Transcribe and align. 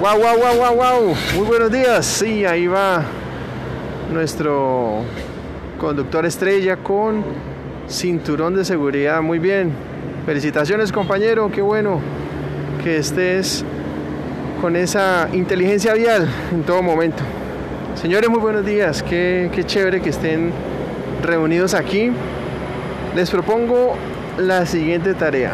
Wow, 0.00 0.18
wow, 0.18 0.38
wow, 0.38 0.56
wow, 0.56 0.74
wow. 0.74 1.14
Muy 1.36 1.46
buenos 1.46 1.70
días. 1.70 2.06
Sí, 2.06 2.46
ahí 2.46 2.66
va 2.66 3.04
nuestro 4.10 5.02
conductor 5.78 6.24
estrella 6.24 6.78
con 6.78 7.22
cinturón 7.86 8.54
de 8.54 8.64
seguridad. 8.64 9.20
Muy 9.20 9.38
bien. 9.38 9.72
Felicitaciones, 10.24 10.90
compañero. 10.90 11.50
Qué 11.52 11.60
bueno 11.60 12.00
que 12.82 12.96
estés 12.96 13.62
con 14.62 14.74
esa 14.74 15.28
inteligencia 15.34 15.92
vial 15.92 16.26
en 16.50 16.62
todo 16.62 16.82
momento. 16.82 17.22
Señores, 17.94 18.30
muy 18.30 18.40
buenos 18.40 18.64
días. 18.64 19.02
Qué, 19.02 19.50
qué 19.54 19.64
chévere 19.64 20.00
que 20.00 20.08
estén 20.08 20.50
reunidos 21.22 21.74
aquí. 21.74 22.10
Les 23.14 23.30
propongo 23.30 23.96
la 24.38 24.66
siguiente 24.66 25.14
tarea. 25.14 25.52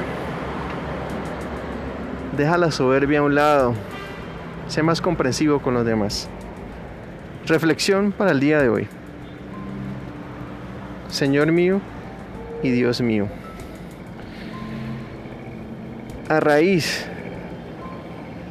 Deja 2.36 2.58
la 2.58 2.70
soberbia 2.70 3.20
a 3.20 3.22
un 3.22 3.34
lado 3.34 3.74
Sé 4.68 4.82
más 4.82 5.00
comprensivo 5.00 5.60
con 5.60 5.74
los 5.74 5.86
demás. 5.86 6.28
Reflexión 7.46 8.10
para 8.10 8.32
el 8.32 8.40
día 8.40 8.60
de 8.60 8.68
hoy. 8.68 8.88
Señor 11.08 11.52
mío 11.52 11.80
y 12.64 12.70
Dios 12.70 13.00
mío. 13.00 13.28
A 16.28 16.40
raíz 16.40 17.06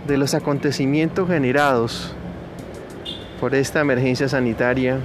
de 0.08 0.18
los 0.18 0.34
acontecimientos 0.34 1.28
generados 1.28 2.16
por 3.42 3.54
esta 3.56 3.82
emergencia 3.82 4.30
sanitaria, 4.30 5.00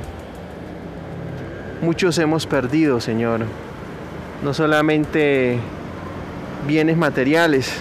muchos 1.83 2.19
hemos 2.19 2.47
perdido, 2.47 3.01
Señor, 3.01 3.41
no 4.43 4.55
solamente 4.55 5.59
bienes 6.67 6.97
materiales, 6.97 7.73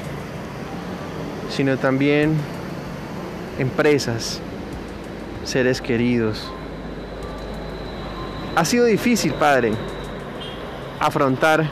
sino 1.49 1.77
también 1.77 2.35
empresas, 3.57 4.39
seres 5.43 5.81
queridos. 5.81 6.51
Ha 8.55 8.65
sido 8.65 8.85
difícil, 8.85 9.33
Padre, 9.33 9.71
afrontar 10.99 11.69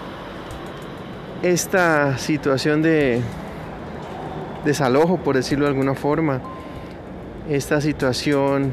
esta 1.44 2.17
situación 2.17 2.81
de 2.81 3.22
desalojo, 4.66 5.17
por 5.17 5.36
decirlo 5.36 5.66
de 5.66 5.72
alguna 5.72 5.95
forma, 5.95 6.42
esta 7.50 7.81
situación 7.81 8.72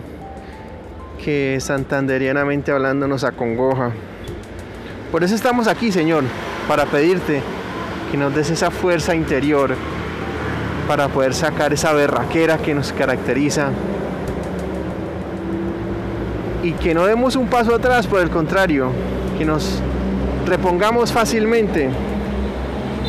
que 1.24 1.58
santanderianamente 1.60 2.72
hablando 2.72 3.06
nos 3.08 3.24
acongoja. 3.24 3.92
Por 5.14 5.22
eso 5.22 5.36
estamos 5.36 5.68
aquí, 5.68 5.92
Señor, 5.92 6.24
para 6.66 6.86
pedirte 6.86 7.40
que 8.10 8.16
nos 8.16 8.34
des 8.34 8.50
esa 8.50 8.72
fuerza 8.72 9.14
interior 9.14 9.76
para 10.88 11.06
poder 11.06 11.34
sacar 11.34 11.72
esa 11.72 11.92
berraquera 11.92 12.58
que 12.58 12.74
nos 12.74 12.92
caracteriza 12.92 13.68
y 16.64 16.72
que 16.72 16.94
no 16.94 17.06
demos 17.06 17.36
un 17.36 17.46
paso 17.46 17.76
atrás, 17.76 18.08
por 18.08 18.22
el 18.22 18.28
contrario, 18.28 18.90
que 19.38 19.44
nos 19.44 19.78
repongamos 20.46 21.12
fácilmente, 21.12 21.90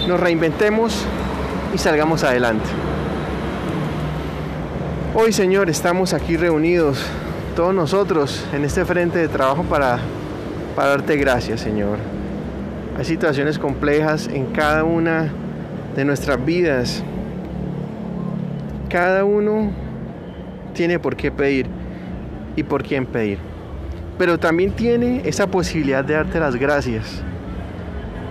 nos 0.08 0.20
reinventemos 0.20 1.08
y 1.74 1.80
salgamos 1.80 2.24
adelante. 2.24 2.70
Hoy, 5.16 5.34
Señor, 5.34 5.72
estamos 5.72 6.14
aquí 6.14 6.38
reunidos, 6.38 7.04
todos 7.56 7.74
nosotros, 7.74 8.46
en 8.54 8.64
este 8.64 8.86
frente 8.86 9.18
de 9.18 9.28
trabajo 9.28 9.64
para, 9.64 9.98
para 10.76 10.90
darte 10.90 11.16
gracias, 11.16 11.62
Señor. 11.62 11.98
Hay 12.98 13.06
situaciones 13.06 13.60
complejas 13.60 14.28
en 14.28 14.48
cada 14.48 14.84
una 14.84 15.32
de 15.96 16.06
nuestras 16.06 16.44
vidas 16.44 17.04
cada 18.96 19.26
uno 19.26 19.72
tiene 20.74 21.00
por 21.00 21.18
qué 21.18 21.30
pedir 21.30 21.68
y 22.56 22.64
por 22.64 22.82
quién 22.82 23.06
pedir. 23.06 23.40
Pero 24.18 24.40
también 24.40 24.72
tiene 24.72 25.22
esa 25.26 25.48
posibilidad 25.48 26.02
de 26.02 26.14
darte 26.14 26.40
las 26.40 26.56
gracias. 26.56 27.22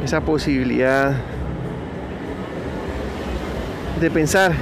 Esa 0.02 0.22
posibilidad 0.22 1.12
de 4.00 4.10
pensar 4.10 4.52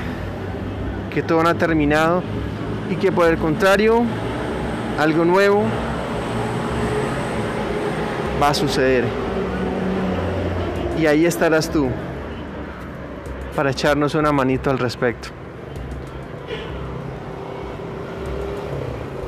que 1.14 1.22
todo 1.22 1.42
no 1.44 1.50
ha 1.50 1.54
terminado 1.54 2.22
y 2.90 2.96
que 2.96 3.12
por 3.12 3.28
el 3.28 3.36
contrario 3.36 4.02
algo 4.98 5.24
nuevo 5.24 5.62
va 8.42 8.48
a 8.48 8.54
suceder. 8.54 9.04
Y 10.98 11.06
ahí 11.06 11.24
estarás 11.26 11.70
tú 11.70 11.88
para 13.54 13.70
echarnos 13.70 14.14
una 14.14 14.32
manito 14.32 14.70
al 14.70 14.78
respecto. 14.78 15.28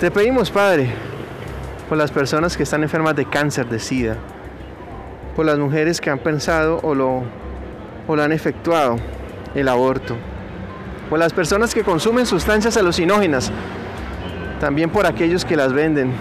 Te 0.01 0.11
pedimos, 0.11 0.51
Padre, 0.51 0.91
por 1.89 1.97
las 1.97 2.11
personas 2.11 2.57
que 2.57 2.65
están 2.65 2.83
enfermas 2.83 3.15
de 3.15 3.27
cáncer, 3.27 3.69
de 3.69 3.79
SIDA, 3.79 4.17
por 5.37 5.47
las 5.47 5.59
mujeres 5.59 6.01
que 6.01 6.11
han 6.11 6.19
pensado 6.19 6.81
o 6.83 6.95
lo, 6.95 7.23
o 8.09 8.17
lo 8.17 8.23
han 8.23 8.33
efectuado, 8.33 8.97
el 9.55 9.69
aborto, 9.69 10.17
por 11.09 11.19
las 11.19 11.33
personas 11.33 11.73
que 11.73 11.85
consumen 11.85 12.27
sustancias 12.27 12.77
alucinógenas, 12.77 13.53
también 14.61 14.91
por 14.91 15.07
aquellos 15.07 15.45
que 15.45 15.57
las 15.57 15.73
venden, 15.73 16.13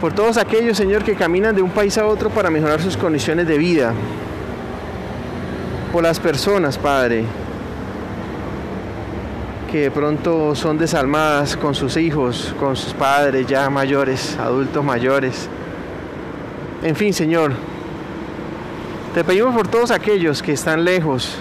por 0.00 0.12
todos 0.12 0.36
aquellos, 0.36 0.76
Señor, 0.76 1.02
que 1.02 1.14
caminan 1.14 1.54
de 1.54 1.62
un 1.62 1.70
país 1.70 1.98
a 1.98 2.06
otro 2.06 2.30
para 2.30 2.50
mejorar 2.50 2.80
sus 2.80 2.96
condiciones 2.96 3.46
de 3.46 3.58
vida, 3.58 3.92
por 5.92 6.02
las 6.02 6.20
personas, 6.20 6.78
Padre, 6.78 7.24
que 9.70 9.82
de 9.82 9.90
pronto 9.90 10.54
son 10.54 10.78
desalmadas 10.78 11.56
con 11.56 11.74
sus 11.74 11.96
hijos, 11.96 12.54
con 12.60 12.76
sus 12.76 12.94
padres 12.94 13.46
ya 13.46 13.68
mayores, 13.70 14.36
adultos 14.38 14.84
mayores. 14.84 15.48
En 16.82 16.94
fin, 16.94 17.12
Señor, 17.12 17.52
te 19.14 19.24
pedimos 19.24 19.54
por 19.54 19.66
todos 19.66 19.90
aquellos 19.90 20.42
que 20.42 20.52
están 20.52 20.84
lejos, 20.84 21.36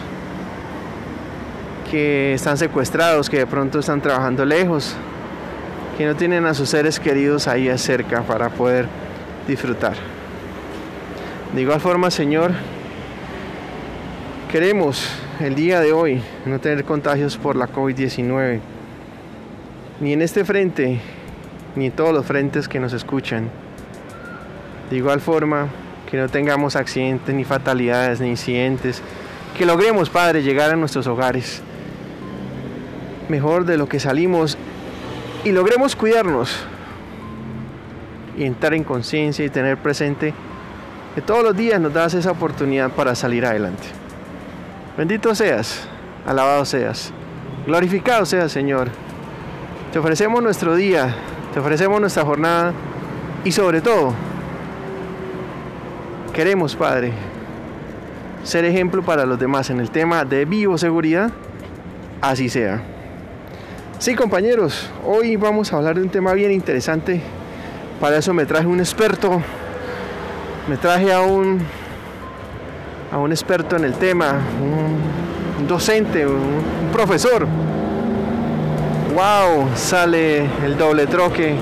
que 1.91 2.33
están 2.33 2.57
secuestrados, 2.57 3.29
que 3.29 3.37
de 3.37 3.47
pronto 3.47 3.79
están 3.79 4.01
trabajando 4.01 4.43
lejos, 4.45 4.95
que 5.97 6.05
no 6.05 6.15
tienen 6.15 6.45
a 6.45 6.53
sus 6.53 6.69
seres 6.69 6.99
queridos 6.99 7.47
ahí 7.47 7.75
cerca 7.77 8.21
para 8.21 8.49
poder 8.49 8.87
disfrutar. 9.47 9.95
De 11.55 11.61
igual 11.61 11.79
forma, 11.81 12.11
Señor, 12.11 12.51
queremos 14.51 15.09
el 15.39 15.55
día 15.55 15.79
de 15.79 15.93
hoy 15.93 16.21
no 16.45 16.59
tener 16.59 16.83
contagios 16.83 17.37
por 17.37 17.55
la 17.55 17.67
COVID-19, 17.67 18.59
ni 19.99 20.13
en 20.13 20.21
este 20.21 20.45
frente, 20.45 20.99
ni 21.75 21.87
en 21.87 21.91
todos 21.91 22.13
los 22.13 22.25
frentes 22.25 22.67
que 22.67 22.79
nos 22.79 22.93
escuchan. 22.93 23.49
De 24.91 24.97
igual 24.97 25.19
forma, 25.19 25.67
que 26.09 26.17
no 26.17 26.29
tengamos 26.29 26.75
accidentes, 26.75 27.33
ni 27.33 27.43
fatalidades, 27.43 28.21
ni 28.21 28.29
incidentes, 28.29 29.01
que 29.57 29.65
logremos, 29.65 30.09
Padre, 30.09 30.43
llegar 30.43 30.69
a 30.69 30.75
nuestros 30.75 31.07
hogares 31.07 31.63
mejor 33.29 33.65
de 33.65 33.77
lo 33.77 33.89
que 33.89 33.99
salimos 33.99 34.57
y 35.47 35.51
logremos 35.53 35.95
cuidarnos 35.95 36.57
y 38.37 38.43
entrar 38.43 38.73
en 38.73 38.83
conciencia 38.83 39.45
y 39.45 39.49
tener 39.49 39.77
presente 39.77 40.33
que 41.15 41.21
todos 41.21 41.41
los 41.41 41.55
días 41.55 41.79
nos 41.79 41.93
das 41.93 42.13
esa 42.15 42.31
oportunidad 42.31 42.91
para 42.91 43.15
salir 43.15 43.45
adelante. 43.45 43.85
Bendito 44.97 45.33
seas, 45.33 45.87
alabado 46.25 46.65
seas, 46.65 47.13
glorificado 47.65 48.25
seas, 48.25 48.51
Señor. 48.51 48.89
Te 49.93 49.99
ofrecemos 49.99 50.43
nuestro 50.43 50.75
día, 50.75 51.15
te 51.53 51.61
ofrecemos 51.61 52.01
nuestra 52.01 52.25
jornada 52.25 52.73
y 53.45 53.53
sobre 53.53 53.79
todo, 53.79 54.13
queremos, 56.33 56.75
Padre, 56.75 57.13
ser 58.43 58.65
ejemplo 58.65 59.01
para 59.01 59.25
los 59.25 59.39
demás 59.39 59.69
en 59.69 59.79
el 59.79 59.91
tema 59.91 60.25
de 60.25 60.43
bioseguridad. 60.43 61.31
Así 62.19 62.49
sea. 62.49 62.96
Sí, 63.99 64.13
compañeros, 64.13 64.91
hoy 65.03 65.37
vamos 65.37 65.73
a 65.73 65.77
hablar 65.77 65.95
de 65.95 66.03
un 66.03 66.09
tema 66.09 66.33
bien 66.33 66.51
interesante. 66.51 67.19
Para 67.99 68.17
eso 68.17 68.31
me 68.31 68.45
traje 68.45 68.67
un 68.67 68.79
experto, 68.79 69.41
me 70.69 70.77
traje 70.77 71.11
a 71.11 71.21
un 71.21 71.59
a 73.11 73.17
un 73.17 73.31
experto 73.31 73.75
en 73.75 73.85
el 73.85 73.95
tema, 73.95 74.35
un 74.61 75.67
docente, 75.67 76.27
un, 76.27 76.61
profesor. 76.93 77.47
¡Wow! 79.15 79.69
Sale 79.75 80.45
el 80.63 80.77
doble 80.77 81.07
troque 81.07 81.55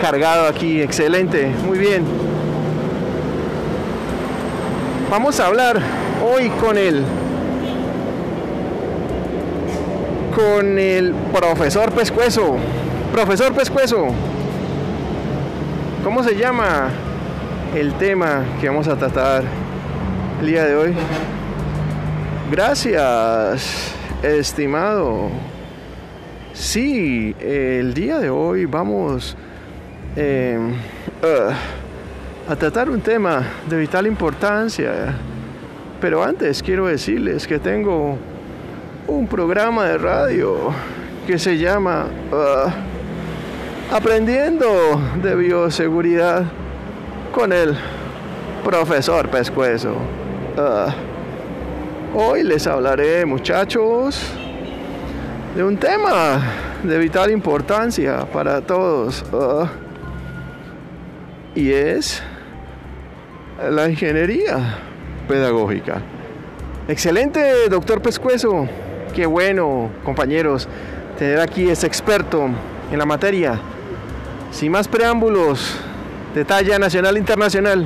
cargado 0.00 0.48
aquí, 0.48 0.82
excelente, 0.82 1.46
muy 1.64 1.78
bien. 1.78 2.02
Vamos 5.08 5.38
a 5.38 5.46
hablar 5.46 5.80
hoy 6.28 6.48
con 6.50 6.76
él, 6.76 7.04
con 10.38 10.78
el 10.78 11.12
profesor 11.32 11.90
Pescueso. 11.90 12.56
Profesor 13.12 13.52
Pescueso, 13.52 14.06
¿cómo 16.04 16.22
se 16.22 16.36
llama 16.36 16.90
el 17.74 17.94
tema 17.94 18.44
que 18.60 18.68
vamos 18.68 18.86
a 18.86 18.96
tratar 18.96 19.42
el 20.40 20.46
día 20.46 20.64
de 20.64 20.76
hoy. 20.76 20.94
Gracias, 22.50 23.92
estimado. 24.22 25.28
Sí, 26.52 27.34
el 27.40 27.92
día 27.94 28.18
de 28.18 28.30
hoy 28.30 28.64
vamos 28.64 29.36
eh, 30.16 30.58
uh, 31.22 32.50
a 32.50 32.56
tratar 32.56 32.88
un 32.88 33.00
tema 33.00 33.42
de 33.68 33.78
vital 33.78 34.06
importancia. 34.06 35.14
Pero 36.00 36.22
antes 36.22 36.62
quiero 36.62 36.86
decirles 36.86 37.46
que 37.46 37.58
tengo 37.58 38.16
un 39.08 39.26
programa 39.26 39.86
de 39.86 39.98
radio 39.98 40.70
que 41.26 41.38
se 41.38 41.56
llama 41.56 42.06
uh, 42.30 43.94
Aprendiendo 43.94 45.00
de 45.22 45.34
Bioseguridad 45.34 46.44
con 47.32 47.52
el 47.54 47.74
profesor 48.62 49.30
Pescuezo. 49.30 49.94
Uh, 50.56 52.18
hoy 52.18 52.42
les 52.42 52.66
hablaré, 52.66 53.24
muchachos, 53.24 54.20
de 55.56 55.64
un 55.64 55.78
tema 55.78 56.42
de 56.82 56.98
vital 56.98 57.30
importancia 57.30 58.26
para 58.30 58.60
todos. 58.60 59.24
Uh, 59.32 59.66
y 61.54 61.72
es 61.72 62.22
la 63.70 63.88
ingeniería 63.88 64.76
pedagógica. 65.26 66.02
Excelente, 66.88 67.68
doctor 67.70 68.02
Pescuezo. 68.02 68.68
Qué 69.18 69.26
bueno, 69.26 69.90
compañeros, 70.04 70.68
tener 71.18 71.40
aquí 71.40 71.68
este 71.68 71.88
experto 71.88 72.48
en 72.92 72.96
la 72.96 73.04
materia. 73.04 73.58
Sin 74.52 74.70
más 74.70 74.86
preámbulos, 74.86 75.74
de 76.36 76.44
talla 76.44 76.78
nacional 76.78 77.16
e 77.16 77.18
internacional. 77.18 77.84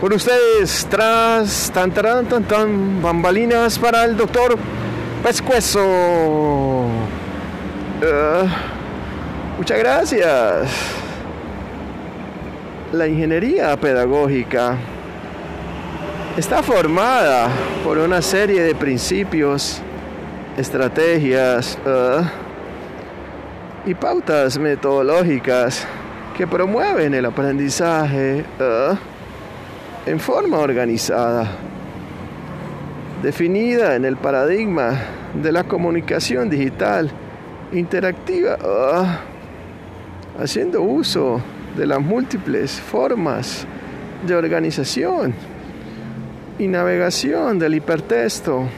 Con 0.00 0.12
ustedes, 0.12 0.86
tras 0.88 1.68
tan 1.74 1.90
tan 1.90 2.26
tan 2.26 2.44
tan 2.44 3.02
bambalinas 3.02 3.76
para 3.76 4.04
el 4.04 4.16
doctor 4.16 4.56
Pescuezo. 5.24 5.82
Uh, 5.82 6.86
muchas 9.58 9.78
gracias. 9.80 10.70
La 12.92 13.08
ingeniería 13.08 13.76
pedagógica 13.76 14.76
está 16.36 16.62
formada 16.62 17.48
por 17.82 17.98
una 17.98 18.22
serie 18.22 18.62
de 18.62 18.76
principios 18.76 19.82
estrategias 20.56 21.78
uh, 21.86 22.22
y 23.88 23.94
pautas 23.94 24.58
metodológicas 24.58 25.86
que 26.36 26.46
promueven 26.46 27.14
el 27.14 27.24
aprendizaje 27.26 28.44
uh, 28.60 28.96
en 30.06 30.20
forma 30.20 30.58
organizada, 30.58 31.50
definida 33.22 33.94
en 33.96 34.04
el 34.04 34.16
paradigma 34.16 34.98
de 35.34 35.52
la 35.52 35.64
comunicación 35.64 36.50
digital 36.50 37.10
interactiva, 37.72 38.58
uh, 38.62 40.42
haciendo 40.42 40.82
uso 40.82 41.40
de 41.76 41.86
las 41.86 42.00
múltiples 42.00 42.72
formas 42.80 43.66
de 44.26 44.34
organización 44.34 45.34
y 46.58 46.68
navegación 46.68 47.58
del 47.58 47.74
hipertexto 47.74 48.68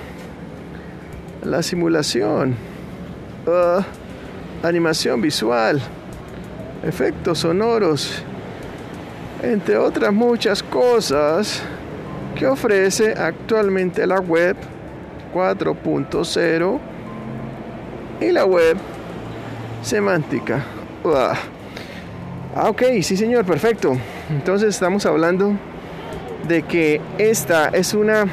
la 1.45 1.63
simulación, 1.63 2.57
uh, 3.47 3.83
animación 4.67 5.21
visual, 5.21 5.81
efectos 6.83 7.41
sonoros, 7.41 8.23
entre 9.43 9.77
otras 9.77 10.13
muchas 10.13 10.63
cosas 10.63 11.63
que 12.35 12.47
ofrece 12.47 13.13
actualmente 13.13 14.07
la 14.07 14.21
web 14.21 14.57
4.0 15.35 16.81
y 18.21 18.33
la 18.33 18.45
web 18.45 18.77
semántica. 19.83 20.65
Ah, 21.05 21.37
ok, 22.69 22.83
sí 23.03 23.17
señor, 23.17 23.45
perfecto. 23.45 23.97
Entonces 24.31 24.71
estamos 24.71 25.05
hablando 25.05 25.53
de 26.49 26.63
que 26.63 27.01
esta 27.19 27.69
es 27.69 27.95
una 27.95 28.27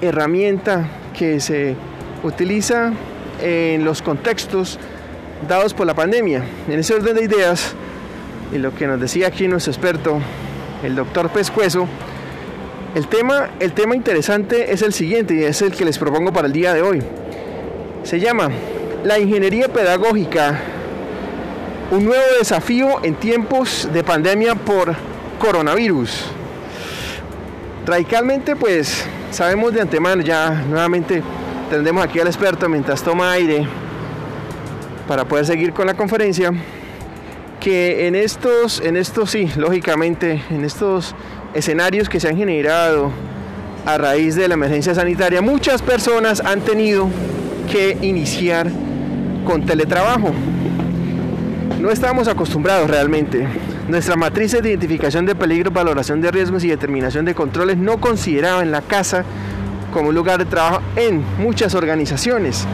herramienta 0.00 0.88
que 1.12 1.40
se 1.40 1.76
utiliza 2.22 2.92
en 3.40 3.84
los 3.84 4.02
contextos 4.02 4.78
dados 5.48 5.74
por 5.74 5.86
la 5.86 5.94
pandemia. 5.94 6.44
En 6.68 6.78
ese 6.78 6.94
orden 6.94 7.16
de 7.16 7.24
ideas, 7.24 7.74
y 8.52 8.58
lo 8.58 8.74
que 8.74 8.86
nos 8.86 9.00
decía 9.00 9.28
aquí 9.28 9.48
nuestro 9.48 9.72
experto, 9.72 10.20
el 10.82 10.94
doctor 10.94 11.30
Pescueso, 11.30 11.86
el 12.94 13.08
tema, 13.08 13.50
el 13.58 13.72
tema 13.72 13.96
interesante 13.96 14.72
es 14.72 14.82
el 14.82 14.92
siguiente 14.92 15.34
y 15.34 15.44
es 15.44 15.62
el 15.62 15.72
que 15.72 15.84
les 15.84 15.98
propongo 15.98 16.32
para 16.32 16.46
el 16.46 16.52
día 16.52 16.74
de 16.74 16.82
hoy. 16.82 17.02
Se 18.02 18.20
llama 18.20 18.50
La 19.04 19.18
ingeniería 19.18 19.68
pedagógica, 19.68 20.60
un 21.90 22.04
nuevo 22.04 22.24
desafío 22.38 23.02
en 23.02 23.14
tiempos 23.14 23.88
de 23.92 24.04
pandemia 24.04 24.54
por 24.54 24.94
coronavirus. 25.38 26.26
Radicalmente, 27.86 28.54
pues 28.54 29.04
sabemos 29.30 29.72
de 29.72 29.80
antemano 29.80 30.22
ya 30.22 30.50
nuevamente 30.50 31.22
Tendemos 31.72 32.04
aquí 32.04 32.20
al 32.20 32.26
experto 32.26 32.68
mientras 32.68 33.02
toma 33.02 33.32
aire 33.32 33.66
para 35.08 35.24
poder 35.24 35.46
seguir 35.46 35.72
con 35.72 35.86
la 35.86 35.94
conferencia. 35.94 36.52
Que 37.60 38.06
en 38.06 38.14
estos, 38.14 38.82
en 38.82 38.98
estos 38.98 39.30
sí, 39.30 39.50
lógicamente, 39.56 40.42
en 40.50 40.66
estos 40.66 41.14
escenarios 41.54 42.10
que 42.10 42.20
se 42.20 42.28
han 42.28 42.36
generado 42.36 43.10
a 43.86 43.96
raíz 43.96 44.34
de 44.34 44.48
la 44.48 44.54
emergencia 44.54 44.94
sanitaria, 44.94 45.40
muchas 45.40 45.80
personas 45.80 46.42
han 46.44 46.60
tenido 46.60 47.08
que 47.70 47.96
iniciar 48.02 48.68
con 49.46 49.64
teletrabajo. 49.64 50.30
No 51.80 51.90
estábamos 51.90 52.28
acostumbrados 52.28 52.90
realmente. 52.90 53.46
Nuestra 53.88 54.16
matriz 54.16 54.52
de 54.52 54.58
identificación 54.58 55.24
de 55.24 55.34
peligros, 55.34 55.72
valoración 55.72 56.20
de 56.20 56.32
riesgos 56.32 56.64
y 56.64 56.68
determinación 56.68 57.24
de 57.24 57.34
controles 57.34 57.78
no 57.78 57.98
consideraba 57.98 58.60
en 58.60 58.72
la 58.72 58.82
casa 58.82 59.24
como 59.92 60.08
un 60.08 60.14
lugar 60.14 60.38
de 60.38 60.46
trabajo 60.46 60.80
en 60.96 61.22
muchas 61.38 61.74
organizaciones. 61.74 62.66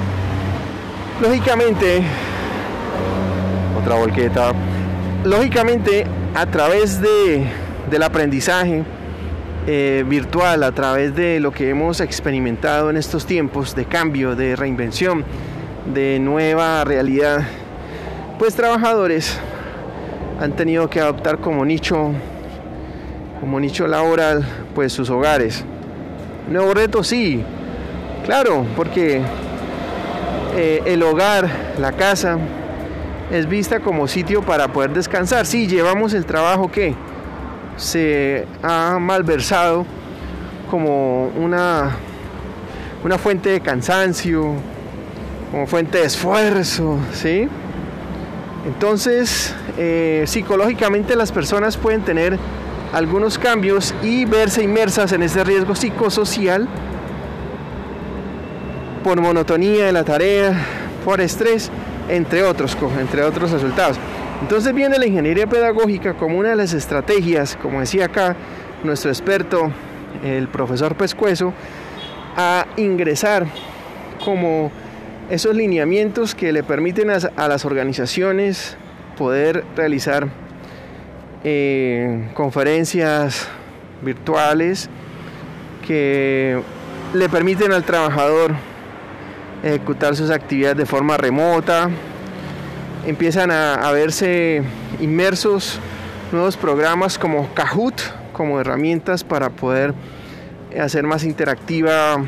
Lógicamente, 1.21 2.03
otra 3.79 3.97
volqueta, 3.97 4.53
lógicamente 5.25 6.07
a 6.35 6.47
través 6.47 7.01
de, 7.01 7.45
del 7.91 8.03
aprendizaje 8.03 8.85
eh, 9.67 10.05
virtual, 10.07 10.63
a 10.63 10.73
través 10.73 11.15
de 11.15 11.41
lo 11.41 11.51
que 11.51 11.69
hemos 11.69 12.01
experimentado 12.01 12.89
en 12.89 12.97
estos 12.97 13.27
tiempos 13.27 13.75
de 13.75 13.85
cambio, 13.85 14.35
de 14.35 14.57
reinvención, 14.57 15.25
de 15.93 16.19
nueva 16.21 16.85
realidad, 16.85 17.43
pues 18.39 18.55
trabajadores 18.55 19.39
han 20.41 20.55
tenido 20.55 20.89
que 20.89 21.01
adoptar 21.01 21.39
como 21.39 21.65
nicho, 21.65 22.13
como 23.41 23.59
nicho 23.59 23.87
laboral, 23.89 24.47
pues 24.75 24.93
sus 24.93 25.11
hogares. 25.11 25.65
Nuevo 26.51 26.73
reto, 26.73 27.05
sí, 27.05 27.45
claro, 28.25 28.65
porque 28.75 29.21
eh, 30.57 30.83
el 30.87 31.03
hogar, 31.03 31.49
la 31.79 31.93
casa, 31.93 32.39
es 33.31 33.47
vista 33.47 33.81
como 33.81 34.09
sitio 34.09 34.43
para 34.43 34.69
poder 34.69 34.93
descansar. 34.93 35.45
Sí, 35.45 35.67
llevamos 35.67 36.15
el 36.15 36.25
trabajo 36.25 36.71
que 36.71 36.95
se 37.77 38.47
ha 38.63 38.99
malversado 38.99 39.85
como 40.71 41.29
una, 41.37 41.97
una 43.05 43.19
fuente 43.19 43.51
de 43.51 43.61
cansancio, 43.61 44.53
como 45.51 45.67
fuente 45.67 45.99
de 45.99 46.05
esfuerzo, 46.05 46.99
¿sí? 47.13 47.49
Entonces, 48.67 49.55
eh, 49.77 50.25
psicológicamente 50.27 51.15
las 51.15 51.31
personas 51.31 51.77
pueden 51.77 52.03
tener 52.03 52.39
algunos 52.93 53.39
cambios 53.39 53.95
y 54.03 54.25
verse 54.25 54.63
inmersas 54.63 55.13
en 55.13 55.23
ese 55.23 55.45
riesgo 55.45 55.75
psicosocial 55.75 56.67
por 59.05 59.21
monotonía 59.21 59.87
de 59.87 59.93
la 59.93 60.05
tarea, 60.05 60.53
por 61.05 61.21
estrés, 61.21 61.71
entre 62.09 62.43
otros, 62.43 62.77
entre 62.99 63.23
otros 63.23 63.51
resultados. 63.51 63.99
Entonces 64.41 64.75
viene 64.75 64.99
la 64.99 65.07
ingeniería 65.07 65.47
pedagógica 65.47 66.15
como 66.15 66.39
una 66.39 66.51
de 66.51 66.57
las 66.57 66.73
estrategias, 66.73 67.57
como 67.61 67.81
decía 67.81 68.07
acá 68.07 68.37
nuestro 68.85 69.11
experto, 69.11 69.71
el 70.25 70.49
profesor 70.49 70.95
Pescueso, 70.95 71.53
a 72.37 72.67
ingresar 72.77 73.47
como 74.25 74.71
esos 75.31 75.55
lineamientos 75.55 76.35
que 76.35 76.53
le 76.53 76.63
permiten 76.63 77.11
a 77.11 77.49
las 77.49 77.65
organizaciones 77.65 78.77
poder 79.17 79.65
realizar 79.77 80.29
eh, 81.45 82.31
conferencias 82.35 83.49
virtuales 84.03 84.89
que 85.87 86.61
le 87.15 87.29
permiten 87.29 87.73
al 87.73 87.85
trabajador 87.85 88.55
ejecutar 89.63 90.15
sus 90.15 90.31
actividades 90.31 90.77
de 90.77 90.87
forma 90.87 91.17
remota, 91.17 91.91
empiezan 93.07 93.51
a, 93.51 93.91
verse 93.93 94.63
inmersos 95.01 95.81
nuevos 96.33 96.57
programas 96.57 97.19
como 97.19 97.53
Kahoot, 97.55 98.01
como 98.33 98.61
herramientas 98.61 99.25
para 99.25 99.51
poder 99.51 99.95
hacer 100.79 101.05
más 101.05 101.25
interactiva 101.25 102.19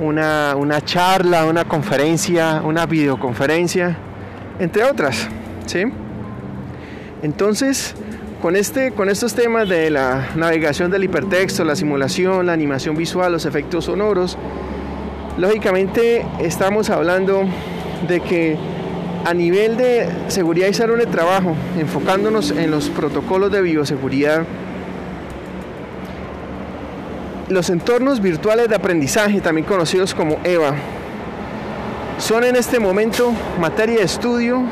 una, 0.00 0.54
una 0.56 0.80
charla, 0.80 1.44
una 1.44 1.64
conferencia, 1.64 2.62
una 2.64 2.86
videoconferencia, 2.86 3.96
entre 4.58 4.84
otras. 4.84 5.28
¿sí? 5.66 5.84
Entonces, 7.22 7.94
con, 8.42 8.56
este, 8.56 8.92
con 8.92 9.08
estos 9.08 9.34
temas 9.34 9.68
de 9.68 9.90
la 9.90 10.28
navegación 10.34 10.90
del 10.90 11.04
hipertexto, 11.04 11.64
la 11.64 11.76
simulación, 11.76 12.46
la 12.46 12.52
animación 12.52 12.96
visual, 12.96 13.32
los 13.32 13.46
efectos 13.46 13.86
sonoros, 13.86 14.36
lógicamente 15.38 16.26
estamos 16.40 16.90
hablando 16.90 17.44
de 18.06 18.20
que 18.20 18.56
a 19.24 19.32
nivel 19.32 19.76
de 19.76 20.08
seguridad 20.28 20.68
y 20.68 20.74
salud 20.74 20.98
de 20.98 21.06
trabajo, 21.06 21.56
enfocándonos 21.78 22.50
en 22.50 22.70
los 22.70 22.90
protocolos 22.90 23.50
de 23.50 23.62
bioseguridad, 23.62 24.44
los 27.48 27.70
entornos 27.70 28.20
virtuales 28.20 28.68
de 28.68 28.74
aprendizaje, 28.74 29.40
también 29.40 29.66
conocidos 29.66 30.14
como 30.14 30.38
EVA, 30.44 30.74
son 32.18 32.44
en 32.44 32.56
este 32.56 32.78
momento 32.78 33.32
materia 33.58 33.96
de 33.96 34.04
estudio 34.04 34.62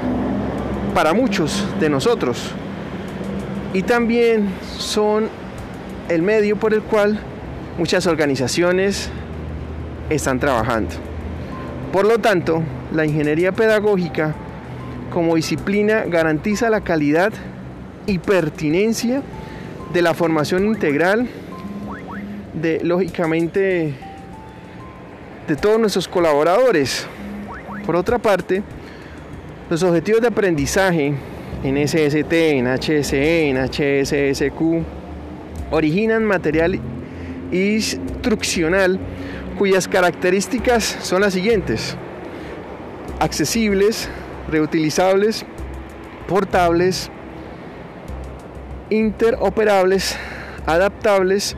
para 0.95 1.15
muchos 1.15 1.67
de 1.81 1.89
nosotros 1.89 2.53
y 3.73 3.83
también 3.83 4.49
son 4.79 5.29
el 6.09 6.23
medio 6.23 6.57
por 6.57 6.75
el 6.75 6.83
cual 6.83 7.19
muchas 7.79 8.07
organizaciones 8.07 9.09
están 10.11 10.39
trabajando. 10.39 10.91
Por 11.93 12.07
lo 12.07 12.19
tanto, 12.19 12.63
la 12.93 13.07
ingeniería 13.07 13.53
pedagógica 13.53 14.35
como 15.13 15.37
disciplina 15.37 16.05
garantiza 16.07 16.71
la 16.71 16.83
calidad 16.83 17.33
y 18.07 18.19
pertinencia 18.19 19.23
de 19.93 20.03
la 20.03 20.15
formación 20.15 20.67
integral 20.67 21.29
de 22.55 22.81
lógicamente 22.83 23.95
de 25.49 25.57
todos 25.57 25.79
nuestros 25.79 26.09
colaboradores. 26.09 27.07
Por 27.87 27.97
otra 27.97 28.19
parte, 28.19 28.63
los 29.73 29.83
objetivos 29.85 30.21
de 30.21 30.29
aprendizaje 30.29 31.15
en 31.65 31.89
SST, 31.89 32.31
en 32.31 32.67
HSE, 32.67 33.49
en 33.49 33.57
HSSQ 33.57 34.85
originan 35.71 36.25
material 36.25 36.79
instruccional 37.51 39.01
cuyas 39.57 39.89
características 39.89 40.85
son 41.01 41.23
las 41.23 41.33
siguientes. 41.33 41.97
Accesibles, 43.19 44.11
reutilizables, 44.51 45.47
portables, 46.29 47.11
interoperables, 48.91 50.19
adaptables 50.67 51.57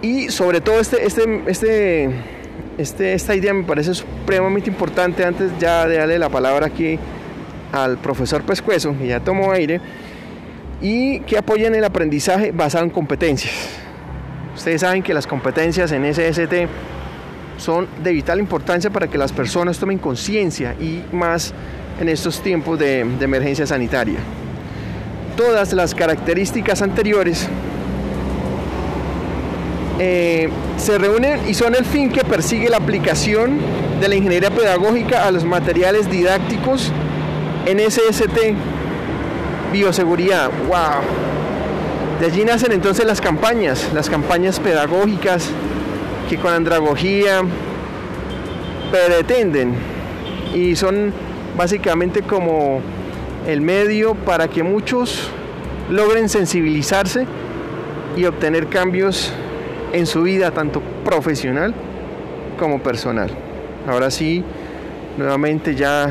y 0.00 0.30
sobre 0.30 0.62
todo 0.62 0.80
este, 0.80 1.04
este, 1.04 1.42
este, 1.46 2.10
este, 2.78 3.12
esta 3.12 3.34
idea 3.34 3.52
me 3.52 3.64
parece 3.64 3.92
supremamente 3.92 4.70
importante 4.70 5.26
antes 5.26 5.50
ya 5.58 5.86
de 5.86 5.98
darle 5.98 6.18
la 6.18 6.30
palabra 6.30 6.68
aquí 6.68 6.98
al 7.72 7.98
profesor 7.98 8.42
Pescuezo, 8.42 8.96
que 8.96 9.06
ya 9.06 9.20
tomó 9.20 9.52
aire, 9.52 9.80
y 10.80 11.20
que 11.20 11.38
apoyan 11.38 11.74
el 11.74 11.84
aprendizaje 11.84 12.52
basado 12.52 12.84
en 12.84 12.90
competencias. 12.90 13.52
Ustedes 14.54 14.80
saben 14.80 15.02
que 15.02 15.14
las 15.14 15.26
competencias 15.26 15.92
en 15.92 16.12
SST 16.12 16.68
son 17.58 17.88
de 18.02 18.12
vital 18.12 18.38
importancia 18.38 18.90
para 18.90 19.08
que 19.08 19.18
las 19.18 19.32
personas 19.32 19.78
tomen 19.78 19.98
conciencia 19.98 20.74
y 20.80 21.02
más 21.12 21.52
en 22.00 22.08
estos 22.08 22.40
tiempos 22.40 22.78
de, 22.78 23.04
de 23.04 23.24
emergencia 23.24 23.66
sanitaria. 23.66 24.18
Todas 25.36 25.72
las 25.72 25.94
características 25.94 26.82
anteriores 26.82 27.48
eh, 30.00 30.48
se 30.76 30.96
reúnen 30.96 31.40
y 31.48 31.54
son 31.54 31.74
el 31.74 31.84
fin 31.84 32.10
que 32.10 32.22
persigue 32.22 32.68
la 32.68 32.76
aplicación 32.76 33.58
de 34.00 34.08
la 34.08 34.14
ingeniería 34.14 34.50
pedagógica 34.50 35.26
a 35.26 35.32
los 35.32 35.44
materiales 35.44 36.08
didácticos 36.08 36.92
en 37.66 37.78
SST, 37.80 38.38
bioseguridad. 39.72 40.50
¡Wow! 40.68 41.02
De 42.20 42.26
allí 42.26 42.44
nacen 42.44 42.72
entonces 42.72 43.06
las 43.06 43.20
campañas, 43.20 43.90
las 43.94 44.10
campañas 44.10 44.58
pedagógicas 44.58 45.50
que 46.28 46.36
con 46.36 46.52
andragogía 46.52 47.42
pretenden 48.90 49.74
y 50.54 50.74
son 50.76 51.12
básicamente 51.56 52.22
como 52.22 52.80
el 53.46 53.60
medio 53.60 54.14
para 54.14 54.48
que 54.48 54.62
muchos 54.62 55.30
logren 55.90 56.28
sensibilizarse 56.28 57.26
y 58.16 58.24
obtener 58.24 58.66
cambios 58.68 59.32
en 59.92 60.06
su 60.06 60.22
vida, 60.22 60.50
tanto 60.50 60.82
profesional 61.04 61.74
como 62.58 62.82
personal. 62.82 63.30
Ahora 63.86 64.10
sí, 64.10 64.44
nuevamente 65.16 65.74
ya 65.74 66.10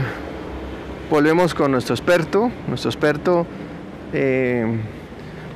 volvemos 1.10 1.54
con 1.54 1.72
nuestro 1.72 1.96
experto, 1.96 2.52
nuestro 2.68 2.90
experto, 2.90 3.46
eh, 4.14 4.66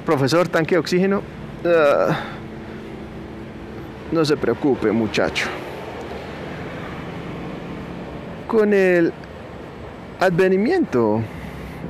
profesor 0.05 0.47
tanque 0.47 0.75
de 0.75 0.79
oxígeno. 0.79 1.21
Ah, 1.65 2.17
no 4.11 4.25
se 4.25 4.37
preocupe, 4.37 4.91
muchacho. 4.91 5.47
Con 8.47 8.73
el 8.73 9.13
advenimiento 10.19 11.21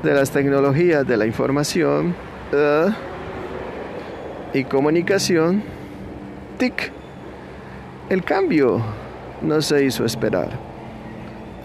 de 0.04 0.14
las 0.14 0.32
tecnologías 0.32 1.08
de 1.08 1.18
la 1.18 1.26
información 1.26 2.16
ah, 2.54 2.90
y 4.54 4.64
comunicación, 4.66 5.64
el 8.10 8.24
cambio 8.24 8.82
no 9.42 9.62
se 9.64 9.84
hizo 9.84 10.06
esperar, 10.06 10.50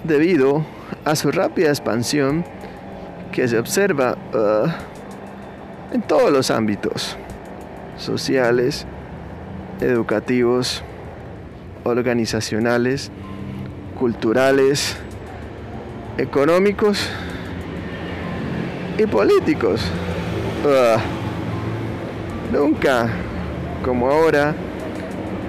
debido 0.04 0.64
a 1.04 1.16
su 1.16 1.30
rápida 1.30 1.68
expansión 1.68 2.44
que 3.32 3.46
se 3.48 3.58
observa 3.58 4.16
uh, 4.34 5.94
en 5.94 6.02
todos 6.02 6.30
los 6.32 6.50
ámbitos, 6.50 7.16
sociales, 7.96 8.86
educativos, 9.80 10.82
organizacionales, 11.84 13.10
culturales, 13.98 14.96
económicos 16.18 17.08
y 18.98 19.06
políticos. 19.06 19.82
Uh, 20.64 20.98
nunca 22.56 23.08
como 23.84 24.10
ahora 24.10 24.54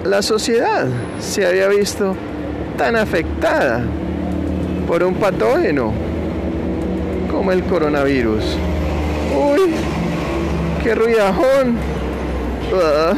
la 0.04 0.22
sociedad 0.22 0.86
se 1.18 1.46
había 1.46 1.68
visto 1.68 2.14
tan 2.76 2.96
afectada 2.96 3.82
por 4.88 5.02
un 5.02 5.14
patógeno 5.14 5.92
como 7.30 7.52
el 7.52 7.62
coronavirus. 7.64 8.56
Uy, 9.36 9.74
qué 10.82 10.94
ruidajón. 10.94 11.76
Ah. 12.74 13.12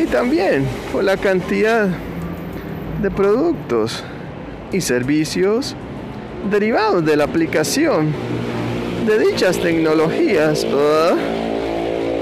Y 0.00 0.04
también 0.04 0.66
por 0.92 1.02
la 1.02 1.16
cantidad 1.16 1.88
de 3.02 3.10
productos 3.10 4.04
y 4.70 4.82
servicios 4.82 5.74
derivados 6.50 7.04
de 7.04 7.16
la 7.16 7.24
aplicación 7.24 8.12
de 9.06 9.18
dichas 9.18 9.58
tecnologías 9.58 10.66
ah, 10.70 11.16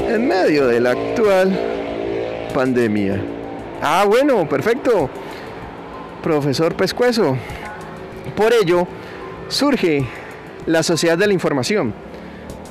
en 0.09 0.29
medio 0.29 0.69
de 0.69 0.81
la 0.81 0.93
actual 0.93 1.59
pandemia. 2.55 3.21
Ah, 3.83 4.05
bueno, 4.07 4.49
perfecto. 4.49 5.11
Profesor 6.23 6.75
Pescueso. 6.75 7.37
Por 8.37 8.53
ello, 8.53 8.87
surge 9.49 10.05
la 10.67 10.83
sociedad 10.83 11.17
de 11.17 11.27
la 11.27 11.33
información, 11.33 11.95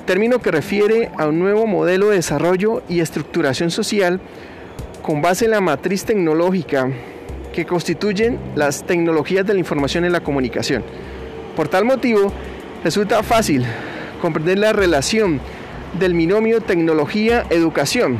término 0.05 0.39
que 0.39 0.51
refiere 0.51 1.11
a 1.17 1.27
un 1.27 1.39
nuevo 1.39 1.65
modelo 1.65 2.09
de 2.09 2.17
desarrollo 2.17 2.83
y 2.87 2.99
estructuración 2.99 3.71
social 3.71 4.19
con 5.01 5.21
base 5.21 5.45
en 5.45 5.51
la 5.51 5.61
matriz 5.61 6.05
tecnológica 6.05 6.89
que 7.53 7.65
constituyen 7.65 8.39
las 8.55 8.83
tecnologías 8.85 9.45
de 9.45 9.53
la 9.53 9.59
información 9.59 10.05
en 10.05 10.11
la 10.11 10.21
comunicación. 10.21 10.83
Por 11.55 11.67
tal 11.67 11.85
motivo, 11.85 12.31
resulta 12.83 13.23
fácil 13.23 13.65
comprender 14.21 14.59
la 14.59 14.73
relación 14.73 15.39
del 15.99 16.13
binomio 16.13 16.61
tecnología-educación 16.61 18.19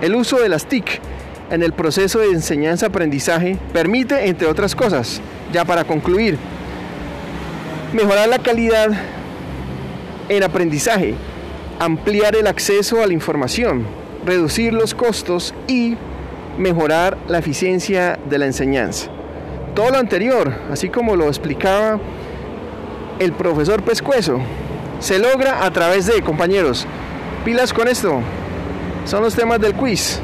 el 0.00 0.14
uso 0.14 0.38
de 0.38 0.48
las 0.48 0.64
TIC 0.64 0.98
en 1.50 1.62
el 1.62 1.72
proceso 1.72 2.20
de 2.20 2.30
enseñanza-aprendizaje 2.30 3.58
permite, 3.72 4.28
entre 4.28 4.46
otras 4.46 4.74
cosas, 4.74 5.20
ya 5.52 5.64
para 5.66 5.84
concluir, 5.84 6.38
mejorar 7.92 8.28
la 8.28 8.38
calidad 8.38 8.88
en 10.28 10.42
aprendizaje, 10.42 11.14
ampliar 11.78 12.36
el 12.36 12.46
acceso 12.46 13.02
a 13.02 13.06
la 13.06 13.12
información, 13.12 13.84
reducir 14.24 14.72
los 14.72 14.94
costos 14.94 15.54
y 15.66 15.96
mejorar 16.56 17.18
la 17.26 17.38
eficiencia 17.38 18.18
de 18.28 18.38
la 18.38 18.46
enseñanza. 18.46 19.10
Todo 19.74 19.90
lo 19.90 19.98
anterior, 19.98 20.52
así 20.70 20.88
como 20.88 21.16
lo 21.16 21.26
explicaba 21.26 21.98
el 23.18 23.32
profesor 23.32 23.82
Pescueso, 23.82 24.40
se 25.00 25.18
logra 25.18 25.64
a 25.64 25.72
través 25.72 26.06
de, 26.06 26.22
compañeros, 26.22 26.86
pilas 27.44 27.72
con 27.72 27.88
esto, 27.88 28.20
son 29.04 29.22
los 29.22 29.34
temas 29.34 29.60
del 29.60 29.74
quiz. 29.74 30.20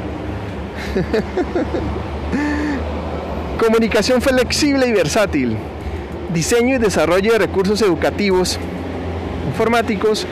Comunicación 3.59 4.21
flexible 4.21 4.87
y 4.87 4.91
versátil. 4.91 5.57
Diseño 6.33 6.75
y 6.75 6.77
desarrollo 6.77 7.31
de 7.31 7.39
recursos 7.39 7.81
educativos, 7.81 8.59
informáticos, 9.47 10.27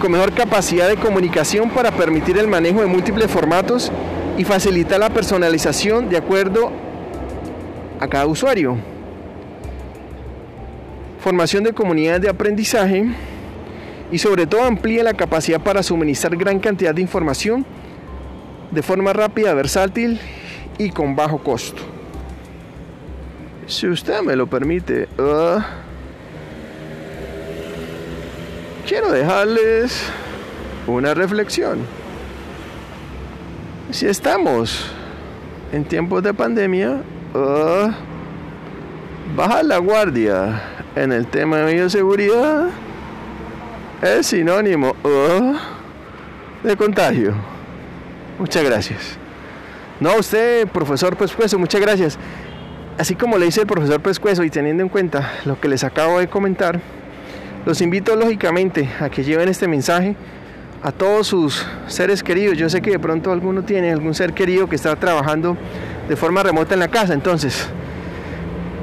con 0.00 0.12
mejor 0.12 0.32
capacidad 0.32 0.88
de 0.88 0.96
comunicación 0.96 1.68
para 1.70 1.90
permitir 1.90 2.38
el 2.38 2.46
manejo 2.46 2.80
de 2.80 2.86
múltiples 2.86 3.30
formatos 3.30 3.90
y 4.38 4.44
facilitar 4.44 5.00
la 5.00 5.10
personalización 5.10 6.08
de 6.08 6.16
acuerdo 6.16 6.70
a 7.98 8.08
cada 8.08 8.26
usuario. 8.26 8.76
Formación 11.22 11.64
de 11.64 11.72
comunidades 11.74 12.22
de 12.22 12.30
aprendizaje 12.30 13.04
y 14.10 14.18
sobre 14.18 14.46
todo 14.46 14.62
amplía 14.62 15.02
la 15.02 15.14
capacidad 15.14 15.60
para 15.60 15.82
suministrar 15.82 16.36
gran 16.36 16.58
cantidad 16.60 16.94
de 16.94 17.02
información 17.02 17.66
de 18.70 18.82
forma 18.82 19.12
rápida, 19.12 19.52
versátil 19.54 20.20
y 20.78 20.90
con 20.90 21.14
bajo 21.16 21.38
costo. 21.38 21.99
Si 23.70 23.86
usted 23.86 24.20
me 24.22 24.34
lo 24.34 24.48
permite, 24.48 25.08
uh, 25.16 25.60
quiero 28.84 29.12
dejarles 29.12 30.02
una 30.88 31.14
reflexión. 31.14 31.78
Si 33.92 34.06
estamos 34.06 34.86
en 35.70 35.84
tiempos 35.84 36.20
de 36.24 36.34
pandemia, 36.34 37.00
uh, 37.32 37.92
bajar 39.36 39.64
la 39.64 39.78
guardia 39.78 40.62
en 40.96 41.12
el 41.12 41.28
tema 41.28 41.58
de 41.58 41.74
bioseguridad 41.74 42.70
es 44.02 44.26
sinónimo 44.26 44.96
uh, 45.04 45.54
de 46.66 46.76
contagio. 46.76 47.34
Muchas 48.36 48.64
gracias. 48.64 49.16
No, 50.00 50.16
usted, 50.16 50.66
profesor 50.66 51.16
Pescueso, 51.16 51.56
muchas 51.56 51.80
gracias 51.80 52.18
así 53.00 53.14
como 53.14 53.38
le 53.38 53.46
dice 53.46 53.62
el 53.62 53.66
profesor 53.66 54.02
Pescueso 54.02 54.44
y 54.44 54.50
teniendo 54.50 54.82
en 54.82 54.90
cuenta 54.90 55.32
lo 55.46 55.58
que 55.58 55.68
les 55.68 55.84
acabo 55.84 56.18
de 56.18 56.28
comentar, 56.28 56.80
los 57.64 57.80
invito 57.80 58.14
lógicamente 58.14 58.90
a 59.00 59.08
que 59.08 59.24
lleven 59.24 59.48
este 59.48 59.66
mensaje 59.66 60.16
a 60.82 60.92
todos 60.92 61.26
sus 61.26 61.66
seres 61.86 62.22
queridos. 62.22 62.58
Yo 62.58 62.68
sé 62.68 62.82
que 62.82 62.90
de 62.90 62.98
pronto 62.98 63.32
alguno 63.32 63.62
tiene 63.62 63.90
algún 63.90 64.14
ser 64.14 64.34
querido 64.34 64.68
que 64.68 64.76
está 64.76 64.94
trabajando 64.96 65.56
de 66.10 66.16
forma 66.16 66.42
remota 66.42 66.74
en 66.74 66.80
la 66.80 66.88
casa. 66.88 67.14
Entonces, 67.14 67.68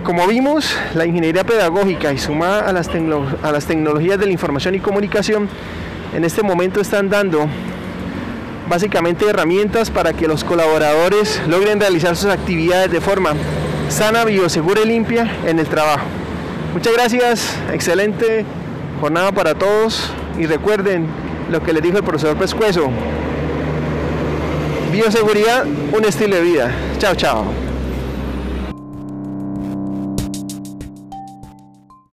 como 0.03 0.25
vimos, 0.25 0.75
la 0.95 1.05
ingeniería 1.05 1.43
pedagógica 1.43 2.12
y 2.12 2.17
sumada 2.17 2.62
a 2.62 2.74
las, 2.74 2.89
a 2.89 3.51
las 3.51 3.65
tecnologías 3.65 4.17
de 4.17 4.25
la 4.25 4.31
información 4.31 4.74
y 4.74 4.79
comunicación, 4.79 5.47
en 6.15 6.24
este 6.24 6.41
momento 6.41 6.81
están 6.81 7.07
dando 7.07 7.45
básicamente 8.67 9.29
herramientas 9.29 9.91
para 9.91 10.13
que 10.13 10.27
los 10.27 10.43
colaboradores 10.43 11.39
logren 11.47 11.79
realizar 11.79 12.15
sus 12.15 12.31
actividades 12.31 12.91
de 12.91 13.00
forma 13.00 13.36
sana, 13.89 14.25
biosegura 14.25 14.82
y 14.82 14.86
limpia 14.86 15.29
en 15.46 15.60
el 15.60 15.67
trabajo. 15.67 16.06
Muchas 16.74 16.94
gracias, 16.94 17.56
excelente 17.72 18.46
jornada 19.01 19.32
para 19.32 19.56
todos 19.56 20.12
y 20.38 20.46
recuerden 20.46 21.08
lo 21.51 21.62
que 21.62 21.74
les 21.74 21.82
dijo 21.82 21.98
el 21.98 22.03
profesor 22.03 22.38
Pescueso. 22.38 22.89
Bioseguridad, 24.91 25.65
un 25.65 26.06
estilo 26.06 26.36
de 26.36 26.41
vida. 26.41 26.72
Chao, 27.00 27.15
chao. 27.15 27.66